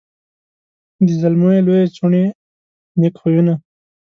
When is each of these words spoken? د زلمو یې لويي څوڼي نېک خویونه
د 1.05 1.07
زلمو 1.21 1.49
یې 1.55 1.61
لويي 1.65 1.85
څوڼي 1.95 2.23
نېک 2.99 3.13
خویونه 3.21 3.53